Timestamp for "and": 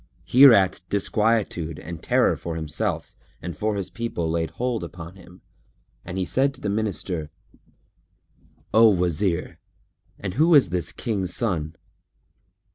1.77-2.01, 3.39-3.55, 6.03-6.17, 10.17-10.33